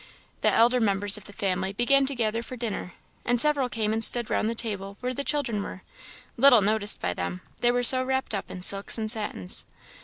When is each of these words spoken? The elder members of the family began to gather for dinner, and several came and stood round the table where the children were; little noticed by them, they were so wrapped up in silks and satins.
The 0.41 0.51
elder 0.51 0.79
members 0.79 1.15
of 1.17 1.25
the 1.25 1.31
family 1.33 1.73
began 1.73 2.07
to 2.07 2.15
gather 2.15 2.41
for 2.41 2.55
dinner, 2.57 2.95
and 3.23 3.39
several 3.39 3.69
came 3.69 3.93
and 3.93 4.03
stood 4.03 4.31
round 4.31 4.49
the 4.49 4.55
table 4.55 4.97
where 4.99 5.13
the 5.13 5.23
children 5.23 5.61
were; 5.61 5.83
little 6.37 6.61
noticed 6.63 6.99
by 6.99 7.13
them, 7.13 7.41
they 7.59 7.69
were 7.71 7.83
so 7.83 8.01
wrapped 8.03 8.33
up 8.33 8.49
in 8.49 8.63
silks 8.63 8.97
and 8.97 9.11
satins. 9.11 9.63